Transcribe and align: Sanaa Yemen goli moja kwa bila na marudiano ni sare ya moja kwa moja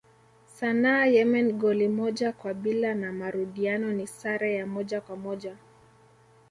Sanaa 0.59 1.05
Yemen 1.05 1.51
goli 1.53 1.87
moja 1.87 2.31
kwa 2.31 2.53
bila 2.53 2.93
na 2.93 3.11
marudiano 3.13 3.93
ni 3.93 4.07
sare 4.07 4.53
ya 4.55 4.65
moja 4.67 5.01
kwa 5.01 5.15
moja 5.15 5.55